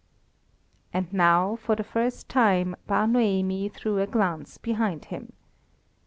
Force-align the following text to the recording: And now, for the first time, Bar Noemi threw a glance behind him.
And 0.91 1.13
now, 1.13 1.57
for 1.57 1.75
the 1.75 1.83
first 1.83 2.27
time, 2.27 2.75
Bar 2.87 3.05
Noemi 3.05 3.69
threw 3.69 3.99
a 3.99 4.07
glance 4.07 4.57
behind 4.57 5.05
him. 5.05 5.33